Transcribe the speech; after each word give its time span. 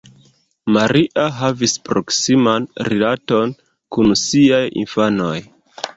Maria 0.77 1.25
havis 1.41 1.75
proksiman 1.89 2.65
rilaton 2.89 3.53
kun 3.97 4.19
siaj 4.23 4.63
infanoj. 4.87 5.35